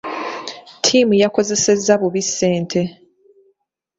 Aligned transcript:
Ttiimu 0.79 1.13
yakozesa 1.23 1.93
bubi 2.01 2.21
ssente. 2.27 2.81